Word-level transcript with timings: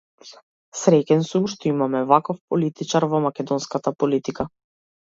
Среќен 0.79 1.21
сум 1.27 1.45
што 1.53 1.69
имаме 1.73 2.03
ваков 2.13 2.41
политичар 2.55 3.09
во 3.13 3.25
македонската 3.31 3.97
политика. 4.03 4.53